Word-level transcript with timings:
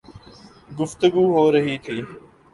گفتگو 0.79 1.23
ہو 1.33 1.43
رہی 1.53 1.75
تھی 1.83 1.97